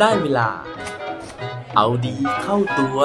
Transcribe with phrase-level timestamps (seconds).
[0.00, 0.48] ได้เวลา
[1.76, 2.98] เอาดีเข้าตัว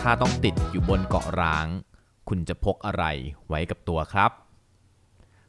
[0.00, 1.66] ถ้าต้องติดอยู่บนเกาะร้าง
[2.28, 3.04] คุณจะพกอะไร
[3.48, 4.43] ไว้กับตัวครับ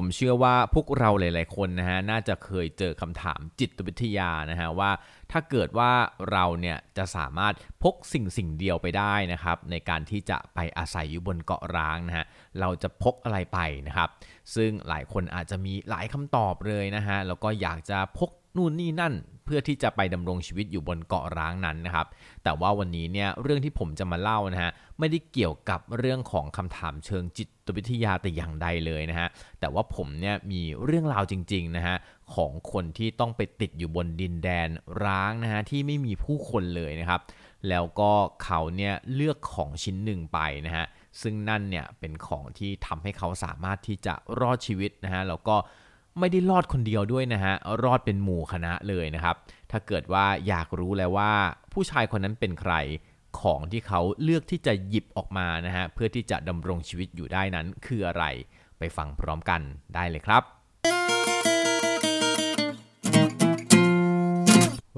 [0.00, 4.90] ผมเชื่อว่าพวกเราหลาย ๆ คนนะฮะน่าจะเคยเจอคำถามจิตวิทยานะฮะว่า
[5.32, 5.92] ถ้าเกิดว่า
[6.30, 12.26] เราเนี่ยจะสามารถพกสิ่งสิ่งเดียวไปได้นะครับในการที่จะไปอาศัยอยู่บนเกาะร้างนะฮะ
[12.60, 14.08] เราจะพกอะไรไปนะครับ
[14.54, 22.06] ซึ่งหลายคนอาจจะมีหลายคำตอบเลยนะฮะแล้วก็อยากจะพก นู่นนี่นั่นเพื่อที่จะไปดำรงชีวิตอยู่บนเกาะร้างนั้นนะครับ
[22.44, 29.28] แต่ว่าวันนี้เนี่ยเรื่องที่ผมจะมาเล่านะฮะไม่ได้เกี่ยวกับเรื่องของคำถามเชิงจิตวิทยาแต่อย่างใดเลยนะฮะ
[29.60, 31.96] แต่ว่าผมเนี่ยมีเรื่องราวจริงๆนะฮะ
[32.34, 34.68] ของคนที่ต้องไปติดอยู่บนดินแดน
[35.04, 37.20] ร้างนะฮะที่ไม่มีผู้คนเลยนะครับ
[37.68, 40.86] แล้วก็เขาเนี่ยเลือกของชิ้นหนึ่งไปนะฮะ
[41.22, 45.56] ซึ่งนั่นเนี่ยเป็นของที่ทำให้เขาสามารถที่จะรอดชีวิตนะฮะแล้วก็
[46.18, 49.36] ไม่ได้รอดคนเดียวด้วยนะฮะ รอดเป็นหมู่คณะเลยนะครับ
[49.70, 51.32] ถ้าเกิดว่าอยากรู้แล้วว่า
[51.72, 52.74] ผู้ชายคนนั้นเป็นใคร
[53.40, 58.24] ของที่เขาเลือกที่จะหยิบออกมานะฮะ เพื่อที่จะดำรงชีวิตอยู่ได้นั้นคืออะไร
[58.78, 59.60] ไปฟังพร้อมกัน
[59.94, 60.42] ได้เลยครับ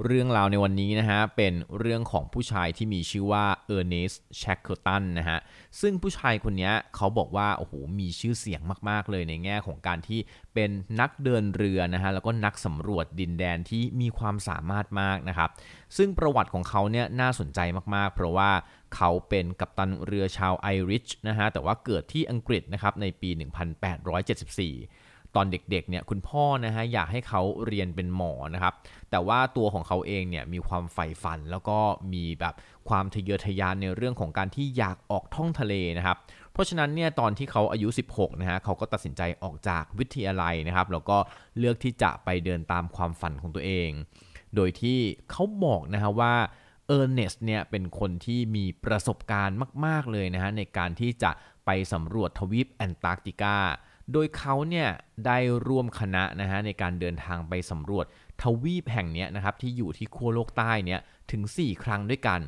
[0.04, 5.38] เรื่องราวในวันนี้นะฮะเป็นเรื่องของผู้ชายที่มีชื่อว่าเออร์เนสต์แชคเคอร์ตันนะฮะ
[5.80, 10.20] ซึ่งผู้ชายคนนี้เขาบอกว่าโอ้โหมีชื่อเสียงมาก ๆ เลยในแง่ของการที่
[10.54, 15.50] เป็นนักเดินเรือนะฮะแล้วก็นักสำรวจดินแดนที่มีความสามารถมากนะครับ
[15.96, 17.60] ซึ่งประวัติของเขาเนี่ยน่าสนใจ
[17.94, 18.50] มาก ๆ เพราะว่า
[18.96, 24.97] เขาเป็นกัปตันเรือชาวไอริชนะฮะแต่ว่าเกิดที่อังกฤษนะครับในปี 1874
[25.36, 28.74] ตอนเด็กๆเนี่ยคุณพ่อนะฮะอยากให้เขาเรียนเป็นหมอนะครับ
[29.10, 31.78] แต่ว่าตัวของเขาเองเนี่ยมีความใฝ่ฝันแล้วก็
[32.12, 32.54] มีแบบ
[32.88, 36.16] ความทะเยอทะยานในเรื่องของการที่อยากออกท่องทะเลนะครับ
[36.52, 41.18] เพราะฉะนั้นเนี่ยตอนที่เขาอายุ 16นะฮะเขาก็ตัดสินใจออกจากวิทยาลัยนะครับแล้วก็
[41.58, 43.90] เลือกที่จะไปเดินตามความฝันของตัวเอง
[44.54, 44.98] โดยที่
[45.30, 46.34] เขาบอกนะฮะว่า
[46.86, 49.56] เออร์เนสเนี่ยเป็นคนที่มีประสบการณ์
[49.86, 51.30] มาก ๆ เลยนะฮะในการที่จะ
[51.66, 53.56] ไปสำรวจทวีปแอนตาร์กติกา
[54.12, 54.88] โดยเขาเนี่ย
[55.26, 58.06] ได้ร่วมคณะนะฮะในการเดินทางไปสำรวจ
[58.42, 61.00] ทวีปแห่งนี้นะครับที่อยู่ที่ขั้วโลกใต้เนี่ย
[61.32, 62.42] ถึง 4 ครั้งด้วยกัน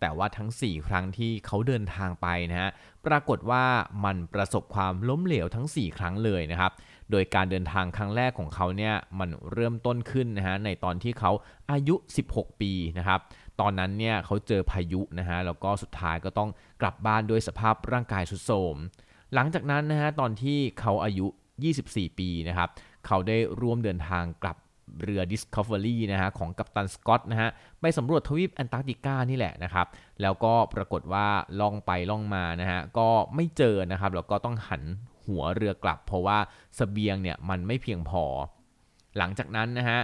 [0.00, 2.70] แต่ว่าทั้ง 4 ครั้งที่เขาเดินทางไปนะฮะ
[3.06, 3.64] ปรากฏว่า
[4.04, 6.72] มันประสบความล้มเหลวทั้ง 4 ครั้งเลยนะครับ
[7.10, 11.32] โดยการเดินทางครั้งแรกของเขาเนี่ยมันเริ่มต้นขึ้นนะฮะในตอนที่เขา
[11.70, 11.94] อายุ
[12.28, 13.20] 16 ปีนะครับ
[13.60, 16.50] ตอนนั้นเนี่ยเขาเจอพายุนะฮะแล้วก็สุดท้ายก็ต้อง
[16.80, 18.76] กลับบ้านด้วยสภาพร่างกายสุดโทรม
[19.34, 21.26] หลังจากนั้นนะฮะตอนที่เขาอายุ
[21.72, 22.68] 24 ปีนะครับ
[23.06, 24.56] เขาได้ร่วมเดินทางกลับ
[25.02, 27.50] เรือ Discovery นะฮะของกัปตันสกอตนะฮะ
[27.80, 29.86] ไปสำรวจทวีปแอนตาร์กติกานี่แหละนะครับ
[30.22, 31.26] แล้วก็ปรากฏว่า
[31.60, 34.82] ล่องไปล่องมานะฮะก็ไม่เจอนะครับ แล้วก็ต้องหัน
[35.26, 36.38] หัวเรือกลับ เพราะว่า
[36.78, 38.24] สเสบียงเนี่ยมันไม่เพียงพอ
[39.18, 40.00] หลังจากนั้นนะฮะ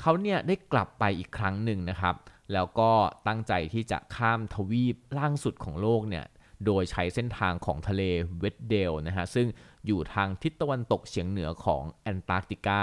[0.00, 2.14] เขาเนี่ยได้กลับไปอีกครั้งหนึ่งนะครับ
[2.52, 2.90] แล้วก็
[3.26, 6.24] ตั้งใจที่จะข้ามทวีปล่างสุดของโลกเนี่ย
[6.66, 8.02] โดยใช้เส้นทางของทะเล
[8.38, 9.46] เวดเดลนะฮะซึ่ง
[9.86, 12.82] อยู่ทางทิศตะวันตกเฉียงเหนือของแอนตาร์กติกา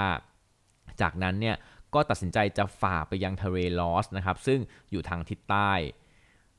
[1.01, 1.55] จากนั้นเนี่ย
[1.93, 4.59] ก็ตัดสินใจจะฝ่าไปยังทะเลลอสนะครับซึ่ง
[4.91, 5.71] อยู่ทางทิศใต้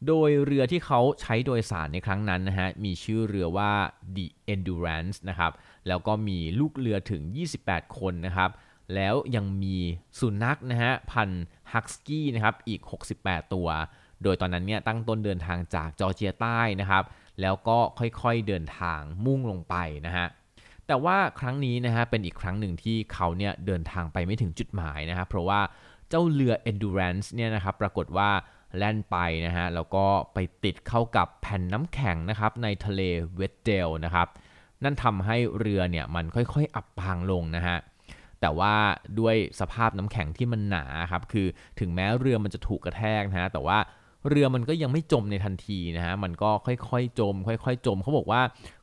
[0.06, 3.72] โดยเรือที่เขาใช้โดยสารในครั้งนั้นนะฮะมีชื่อเรือว่า
[4.16, 5.52] The Endurance นะครับ
[5.88, 7.22] แล้วก็มีลูกเรือถึง
[7.60, 8.50] 28 คนนะครับ
[8.94, 9.76] แล้วยังมี
[10.18, 11.30] สุนัขนะฮะพัน
[11.72, 12.80] ฮักสกี้นะครับอีก
[13.18, 13.68] 68 ตัว
[14.22, 17.04] โดยตอนนั้นเนี่ยตั้งต้นเดินทางจากจอร์เจียใต้นะครับ
[17.42, 19.74] แล้วก็ค่อยๆเดินทางมุ่งลงไป
[20.06, 20.26] นะฮะ
[20.86, 25.60] แต่ว่าครั้งนี้นะฮะเป็นอีกครั้งหนึ่งที่เขาเนี่ยเดินทางไปไม่ถึงจุดหมายนะครับเพราะว่า
[26.08, 28.30] เจ้าเรือ endurance เนี่ยนะครับปรากฏว่า
[28.76, 33.00] แล่นไปนะฮะแล้วก็ไปติดเข้ากับแผ่นน้ำแข็งนะครับในทะเล
[33.36, 34.28] เวดเดลนะครับ
[34.84, 37.78] นั่นทำให้เรือเนี่ยมันค่อยๆ อับปางลงนะฮะ
[38.40, 38.74] แต่ว่า
[39.20, 41.46] ด้วยสภาพน้ำแข็งที่มันหนาครับคือ
[41.80, 43.78] ถึงแม้เรือมันจะถูกกระแทกนะฮะแต่ว่า
[44.28, 48.42] เรือมันก็ยังไม่จมในทันทีนะฮะมันก็ค่อยๆจม ค่อยๆจมเขาบอกว่า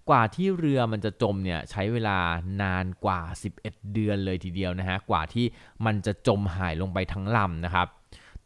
[0.09, 2.17] กว่าที่เรือมันจะจมเนี่ยใช้เวลา
[2.61, 3.21] นานกว่า
[3.57, 5.45] 11 เดือนเลยทีเดียวนะฮะกว่าที่
[5.85, 7.87] มันจะจมหายลงไปทั้งลำนะครับ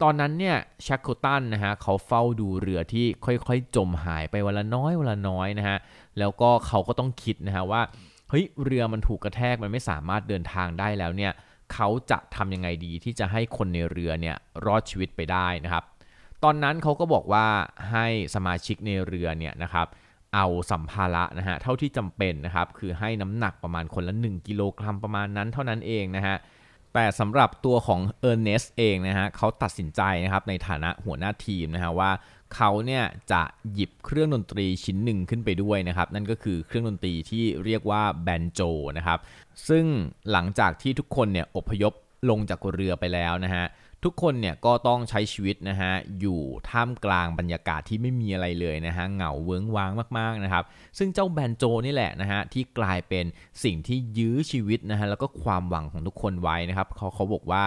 [0.01, 5.77] ตอนนั้นเนี่ยแชคโคตันนะฮะเขาเฝ้าดูเรือที่ค่อยๆ จมหายไปวันละน้อยวันละน้อยนะฮะ
[6.19, 7.81] แล้วก็เขาก็ต้องคิดนะฮะว่า
[8.29, 11.31] เฮ้ยเรือมันถูกกระแทกมันไม่สามารถเดินทางได้แล้วเนี่ย
[11.73, 14.35] เขาจะทำยังไงดีที่จะให้คนในเรือเนี่ย
[14.65, 15.83] รอดชีวิตไปได้นะครับ
[16.43, 17.45] ตอนนั้นเขาก็บอกว่า
[17.91, 18.05] ให้
[18.35, 19.87] สมาชิกในเรือเนี่ยนะครับ
[20.35, 26.35] เอาสัมภาระนะฮะเท่าที่จำเป็นนะครับคือให้น้ำหนักประมาณคนละ 1 กิโลกรัมประมาณนั้นเท่านั้นเองนะฮะ
[26.93, 32.11] แต่สำหรับตัวของเออร์เนสเองนะฮะเขาตัดสินใจนะครับในฐานะหัวหน้าทีมนะฮะว่า
[32.55, 33.41] เขาเนี่ยจะ
[33.73, 38.61] หยิบเครื่องดนตรีชิ้นหนึ่งขึ้นไปด้วยนะครับ นั่นก็คือเครื่องดนตรีที่เรียกว่าแบนโจ
[38.97, 39.19] นะครับ
[39.69, 39.85] ซึ่ง
[40.31, 41.93] หลังจากที่ทุกคนเนี่ยอพยพ
[42.29, 43.65] ลงจากเรือไปแล้วนะฮะ
[44.03, 50.63] ทุกคนเนี่ยก็ต้องใช้ชีวิตนะฮะอยู่ท่ามกลางบรรยากาศที่ไม่มีอะไรเลยนะฮะเหงาเวิ้งว้างมากๆนะครับ
[50.97, 53.25] ซึ่งเจ้าแบนโจนี่แหละนะฮะที่กลายเป็น
[53.63, 57.63] สิ่งที่ยื้อชีวิตนะฮะแล้วก็ความหวังของทุกคนไว้นะครับเขาเขาบอกว่า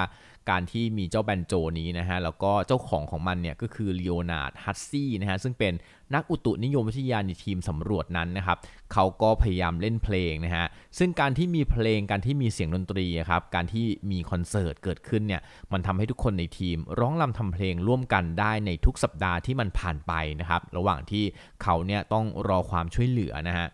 [0.50, 5.72] การที่มีเจ้าแบนโจนี้นะฮะแล้วก็เจ้าของของมันเนี่ยก็คือลีโอนาร์ดฮัตซี่นะฮะซึ่งเป็น
[6.14, 8.58] นักอุตุนิยมวิทยาในทีมสำรวจนั้นนะครับ
[8.92, 10.66] เขาก็พยายามเล่นเพลงนะฮะ
[10.98, 15.42] ซึ่งการที่มีเพลงการที่มีเสียงดนตรีครับการที่มีคอนเสิร์ตเกิดขึ้นเนี่ย
[15.72, 21.24] มันทำให้ทุกคนในทีมร้องรำทำเพลงร่วมกันได้ในทุกสัปดาห์ที่มันผ่านไปนะครับระหว่างที่
[21.62, 23.68] เขาเนี่ยต้องรอความช่วยเหลือนะฮะ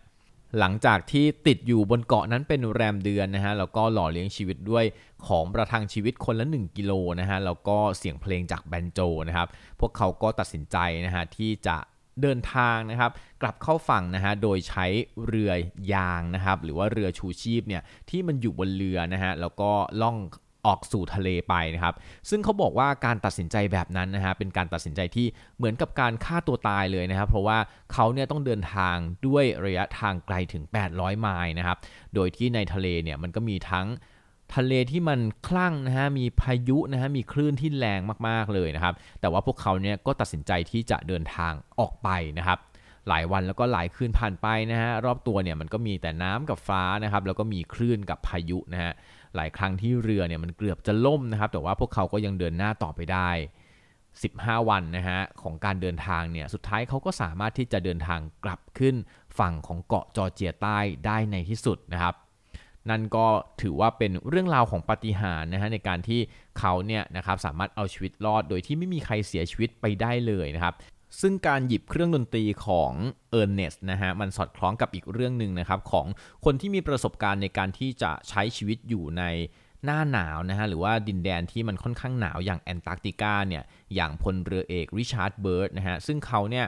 [0.59, 4.85] หลังจากที่ติดอยู่บนเกาะนั้นเป็นแรมเดือนนะฮะแล้วก็หล่อเลี้ยงชีวิตด้วย
[5.27, 9.47] ของประทังชีวิตคนละ 1 กิโลนะฮะแล้วก็เสียงเพลงจากแบนโจนะครับ
[9.79, 11.77] พวกเขาก็ตัดสินใจนะฮะที่จะ
[12.21, 13.11] เดินทางนะครับ
[13.41, 14.85] กลับเข้าฝั่งนะฮะโดยใช้
[15.27, 15.51] เรือ
[15.93, 20.17] ยางนะครับหรือว่าเรือชูชีพเนี่ยที่มันอยู่บนเรือนะฮะแล้วก็ล่อง
[20.65, 21.95] ออกสู่ทะเลไปนะครับ
[22.29, 25.27] ซึ่งเขาบอกว่าการตัดสินใจแบบนั้นนะฮะเป็นการตัดสินใจที่
[25.57, 27.57] เหมือนกับการฆ่าตัวตายเลยนะครับ เพราะว่า
[27.93, 28.95] เขาเนี่ยต้องเดินทาง
[29.27, 30.63] ด้วยระยะทางไกลถึง
[30.93, 31.77] 800 ไมล์นะครับ
[32.15, 33.87] โดยที่ในทะเลเนี่ยมันก็มีทั้ง
[34.55, 42.09] ทะเลที่มันคลั่งนะฮะ มีพายุนะฮะ มีคลื่นที่แรงมากๆเลยนะครับ แต่ว่าพวกเขาเนี่ยก็ตัดสินใจที่จะเดินทางออกไป
[42.39, 42.59] นะครับ
[43.07, 48.93] หลายวันแล้วก็หลายคืนผ่านไปนะฮะ รอบตัวเนี่ยมันก็มีแต่น้ำกับฟ้านะครับ แล้วก็มีคลื่นกับพายุนะฮะ
[49.35, 53.29] หลายครั้งที่เรือเนี่ยมันเกือบจะล่มนะครับ แต่ว่าพวกเขาก็ยังเดินหน้าต่อไปได้
[53.99, 58.95] 15 วันนะฮะของการเดินทางเนี่ยสุดท้ายเขาก็สามารถที่จะเดินทางกลับขึ้น
[59.39, 62.15] ฝั่งของเกาะจอร์เจียใต้ได้ในที่สุดนะครับ
[62.89, 63.27] นั่นก็
[63.61, 66.19] ถือว่าเป็นเรื่องราวของปาฏิหาริย์นะฮะในการที่
[66.59, 70.75] เขาเนี่ยนะครับสามารถเอาชีวิตรอดโดยที่ไม่มีใครเสียชีวิตไปได้เลยนะครับ
[71.21, 72.93] ซึ่งการหยิบเครื่องดนตรีของ
[73.31, 76.05] เออร์เนสนะฮะมันสอดคล้องกับอีกเรื่องหนึ่งนะครับ ของ
[76.45, 79.23] คนที่มีประสบการณ์ในการที่จะใช้ชีวิตอยู่ใน
[79.85, 83.63] หน้าหนาวนะฮะหรือว่าดินแดนที่มันค่อนข้างหนาวอย่างแอนตาร์กติกาเนี่ย
[83.95, 86.65] อย่างพลเรือเอกริชาร์ดเบิร์ดนะฮะซึ่งเขาเนี่ย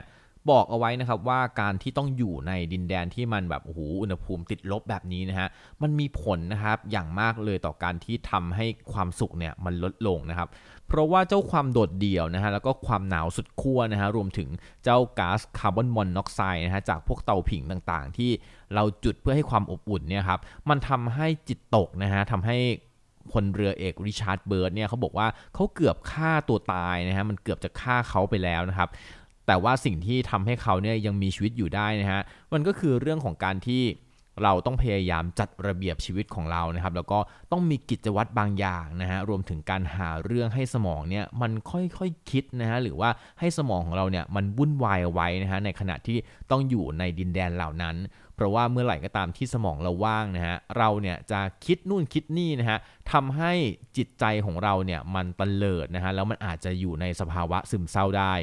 [0.50, 5.48] บอกเอาไว้นะครับว่าการที่ต้องอยู่ในดินแดนที่มันแบบโอ้โหอุณหภูมิติดลบแบบนี้นะฮะ
[5.82, 10.48] มันมีผลนะครับอย่างมากเลยต่อการที่ทำให้ความสุขเนี่ยมันลดลงนะครับ
[10.88, 14.48] เพราะว่าเจ้าความโดดเดี่ยวนะฮะแล้วก็ความหนาวสุดขั้วนะฮะรวมถึง
[14.84, 18.30] เจ้าก๊าซคาร์บอนมอนอกไซด์นะฮะจากพวกเตาผิงต่างๆ ที่
[18.74, 22.58] เราจุดเพื่อให้ความอบอุ่นเนี่ยครับมันทำให้จิตตกนะฮะทำให้
[23.32, 28.88] พลเรือเอกริชาร์ดเบิร์ดเนี่ยเขาบอกว่าเขาเกือบฆ่าตัวตายนะฮะมันเกือบจะฆ่าเขาไปแล้วนะครับ
[29.52, 32.22] แต่ว่าสิ่งที่ทำให้เขาเนี่ยยังมีชีวิตอยู่ได้นะฮะ
[32.52, 33.82] มันก็คือเรื่องของการที่
[34.42, 37.18] เราต้องพยายามจัดระเบียบชีวิตของเรานะครับ แล้วก็
[37.52, 42.00] ต้องมีกิจวัตรบางอย่างนะฮะรวมถึงการหาเรื่องให้สมองเนี่ยมันค่อยๆค
[42.30, 43.10] คิดนะฮะหรือว่า
[43.40, 46.18] ให้สมองของเราเนี่ยมันวุ่นวายเอาไว้นะฮะในขณะที่
[46.50, 47.96] ต้องอยู่ในดินแดนเหล่านั้น
[48.34, 52.78] เพราะว่าเมื่อไหร่ก็ตามที่สมองเราว่างนะฮะเราเนี่ยจะคิดนู่นคิดนี่นะฮะ
[53.12, 53.52] ทำให้
[53.96, 58.34] จิตใจของเราเนี่ยมันตเลิดนะฮะแล้วมันอาจจะอยู่ในสภาวะซึมเศร้าได้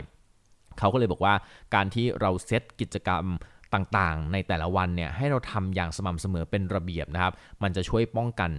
[0.80, 1.34] เขาก็เลยบอกว่า
[1.76, 3.26] การที่เราเซตกิจกรรม
[3.74, 7.34] ต่างๆ ในแต่ละวันเนี่ยให้เราทำอย่างสม่ำเสมอเป็นระเบียบนะครับ
[7.64, 8.52] มันจะช่วยป้องกัน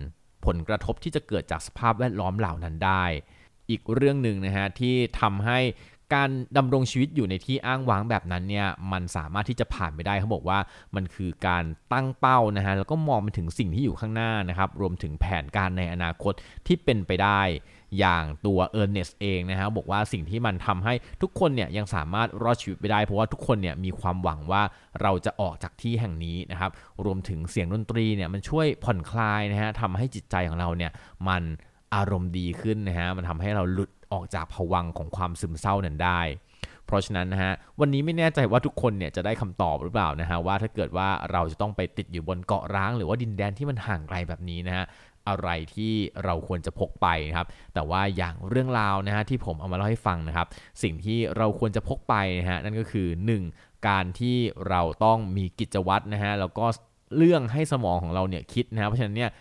[0.47, 3.05] ผลกระทบที่จะเกิดจากสภาพแวดล้อมเหล่านั้นได้
[3.71, 5.59] อีกเรื่องหนึ่งนะฮะที่ทำให้
[6.14, 10.59] การดำรงชีวิตอยู่ในที่อ้างว้างแบบนั้นเนี่ยมันสามารถที่จะผ่านไปได้เขาบอกว่า
[10.97, 16.33] มันคือการตั้งเป้านะฮะแล้วก็มองไปถึงสิ่งที่อยู่ข้างหน้านะครับรวมถึงแผนการในอนาคต
[16.67, 17.40] ที่เป็นไปได้
[17.99, 24.62] อย่างตัวเออร์เนสเองนะฮะบอกว่าสิ่งที่มันทำให้ทุกคนเนี่ยยังสามารถรอดชีวิตไปได้ เพราะว่าทุกคนเนี่ยมีความหวังว่า
[25.02, 26.70] เราจะออกจากที่แห่งนี้นะครับ
[27.04, 30.92] รวมถึงเสียงดนตรีเนี่ยมันช่วยผ่อนคลายนะฮะทำให้จิตใจของเราเนี่ย
[31.28, 31.42] มัน
[31.94, 36.23] อารมณ์ดีขึ้นนะฮะมันทำให้เราหลุดออกจากภวังของความซึมเศร้านั้นได้
[36.87, 44.85] เพราะฉะนั้นนะฮะวันนี้ไม่แน่ใจว่าทุกคนเนี่ยจะได้คำตอบหรือเปล่านะฮะว่าถ้าเกิดว่าเราจะต้องไปติดอยู่บนเกาะร้าง หรือว่าดินแดนที่มันห่างไกลแบบนี้นะฮะ
[45.28, 50.46] อะไรที่เราควรจะพกไปนะครับ แต่ว่าอย่างเรื่องราวนะฮะที่ผมเอามาเล่าให้ฟังนะครับ
[50.82, 53.08] สิ่งที่เราควรจะพกไปนะฮะนั่นก็คือ
[53.48, 53.88] 1.
[53.88, 54.36] การที่
[54.68, 56.66] เราต้องมีกิจวัตรนะฮะแล้วก็
[57.16, 59.32] เรื่องให้สมองของเราเนี่ยคิดนะเพราะฉะนั้นเนี่ย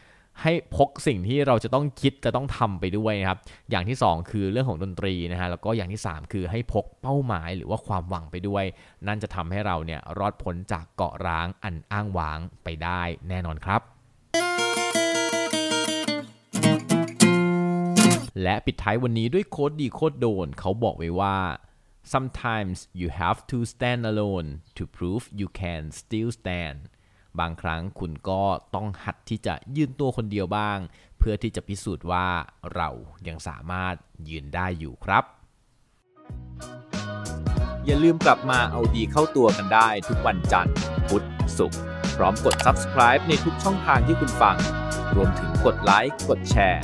[0.43, 3.39] ให้พกสิ่งที่เราจะต้องคิดจะต้องทำไปด้วยนะครับ
[3.71, 8.63] อย่างที่ 2 คือเรื่องของดนตรีนะฮะ แล้วก็อย่างที่ 3 คือให้พกเป้าหมายหรือว่าความหวังไปด้วย
[9.07, 13.81] นั่นจะทำให้เราเนี่ยรอดพ้นจากเกาะร้างอันอ้างว้างไปได้แน่นอนครับ
[18.43, 21.37] และปิดท้ายวันนี้ด้วยโค้ดดีโค้ดโดน เขาบอกไว้ว่า
[22.13, 26.77] sometimes you have to stand alone to prove you can still stand
[27.39, 28.43] บางครั้งคุณก็
[28.75, 30.79] ต้องหัดที่จะยืนตัวคนเดียวบ้าง
[31.17, 32.27] เพื่อที่จะพิสูจน์ว่า
[32.75, 32.89] เรา
[33.27, 33.95] ยังสามารถ
[34.29, 35.23] ยืนได้อยู่ครับ
[37.85, 40.75] อย่าลืมกลับมาเอาดีเข้าตัวกันได้ทุกวันจันทร์
[41.07, 41.25] พุธ
[41.57, 41.79] ศุกร์
[42.17, 44.57] พร้อมกด subscribe ในทุกช่องทางที่คุณฟัง
[45.15, 46.83] รวมถึงกดไลค์ กดแชร์